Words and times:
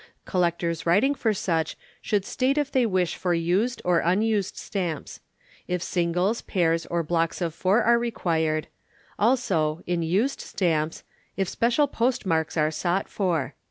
Collectors 0.25 0.87
writing 0.87 1.13
for 1.13 1.31
such 1.31 1.77
should 2.01 2.25
state 2.25 2.57
if 2.57 2.71
they 2.71 2.87
wish 2.87 3.15
for 3.15 3.35
Used 3.35 3.83
or 3.85 3.99
Unused 3.99 4.57
Stamps; 4.57 5.19
if 5.67 5.83
singles, 5.83 6.41
pairs, 6.41 6.87
or 6.87 7.03
blocks 7.03 7.39
of 7.39 7.53
4 7.53 7.83
are 7.83 7.99
required; 7.99 8.65
also, 9.19 9.83
in 9.85 10.01
Used 10.01 10.41
Stamps, 10.41 11.03
if 11.37 11.47
special 11.47 11.87
Postmarks 11.87 12.57
are 12.57 12.71
sought 12.71 13.09
for. 13.09 13.53